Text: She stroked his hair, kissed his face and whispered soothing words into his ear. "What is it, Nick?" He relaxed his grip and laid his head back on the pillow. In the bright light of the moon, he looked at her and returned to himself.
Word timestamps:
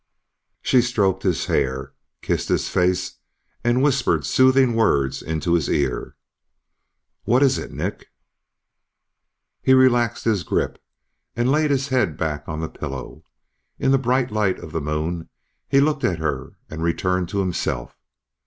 She 0.63 0.81
stroked 0.81 1.21
his 1.21 1.45
hair, 1.45 1.93
kissed 2.23 2.47
his 2.49 2.67
face 2.69 3.19
and 3.63 3.83
whispered 3.83 4.25
soothing 4.25 4.73
words 4.73 5.21
into 5.21 5.53
his 5.53 5.69
ear. 5.69 6.15
"What 7.25 7.43
is 7.43 7.59
it, 7.59 7.71
Nick?" 7.71 8.07
He 9.61 9.75
relaxed 9.75 10.25
his 10.25 10.41
grip 10.41 10.81
and 11.35 11.51
laid 11.51 11.69
his 11.69 11.89
head 11.89 12.17
back 12.17 12.49
on 12.49 12.61
the 12.61 12.67
pillow. 12.67 13.23
In 13.77 13.91
the 13.91 13.99
bright 13.99 14.31
light 14.31 14.57
of 14.57 14.71
the 14.71 14.81
moon, 14.81 15.29
he 15.69 15.79
looked 15.79 16.03
at 16.03 16.17
her 16.17 16.53
and 16.67 16.81
returned 16.81 17.29
to 17.29 17.37
himself. 17.39 17.95